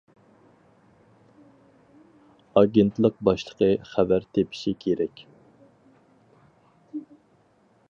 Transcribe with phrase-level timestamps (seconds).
[2.61, 5.25] ئاگېنتلىق باشلىقى -خەۋەر تېپىشى كېرەك.